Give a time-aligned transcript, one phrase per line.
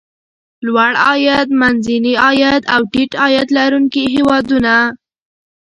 [0.65, 4.73] لوړ عاید، منځني عاید او ټیټ عاید لرونکي هېوادونه.